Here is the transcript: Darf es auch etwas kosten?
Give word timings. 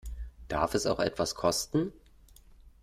Darf 0.47 0.73
es 0.73 0.87
auch 0.87 0.99
etwas 0.99 1.35
kosten? 1.35 1.93